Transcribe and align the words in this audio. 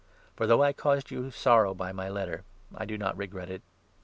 For, 0.35 0.47
though 0.47 0.63
I 0.63 0.73
caused 0.73 1.09
8 1.09 1.11
you 1.11 1.29
sorrow 1.29 1.75
by 1.75 1.91
my 1.91 2.09
letter, 2.09 2.43
I 2.73 2.85
do 2.85 2.97
not 2.97 3.15
regret 3.15 3.51
it. 3.51 3.61